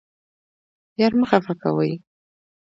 [0.99, 1.91] یار مه خفه کوئ